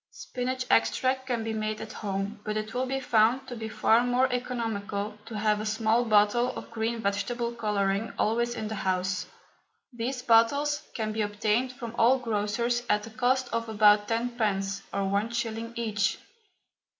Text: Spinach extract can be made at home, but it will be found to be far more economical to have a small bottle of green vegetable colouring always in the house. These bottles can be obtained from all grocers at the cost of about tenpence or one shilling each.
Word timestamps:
Spinach 0.09 0.65
extract 0.71 1.27
can 1.27 1.43
be 1.43 1.53
made 1.53 1.79
at 1.79 1.93
home, 1.93 2.39
but 2.43 2.57
it 2.57 2.73
will 2.73 2.87
be 2.87 2.99
found 2.99 3.47
to 3.47 3.55
be 3.55 3.69
far 3.69 4.03
more 4.03 4.25
economical 4.33 5.15
to 5.27 5.37
have 5.37 5.61
a 5.61 5.65
small 5.67 6.05
bottle 6.05 6.49
of 6.57 6.71
green 6.71 6.99
vegetable 7.03 7.51
colouring 7.53 8.11
always 8.17 8.55
in 8.55 8.67
the 8.67 8.73
house. 8.73 9.27
These 9.93 10.23
bottles 10.23 10.81
can 10.95 11.11
be 11.11 11.21
obtained 11.21 11.71
from 11.73 11.93
all 11.99 12.17
grocers 12.17 12.81
at 12.89 13.03
the 13.03 13.11
cost 13.11 13.47
of 13.53 13.69
about 13.69 14.07
tenpence 14.07 14.81
or 14.91 15.05
one 15.07 15.29
shilling 15.29 15.71
each. 15.75 16.17